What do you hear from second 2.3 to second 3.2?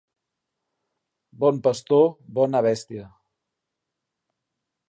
bona bèstia.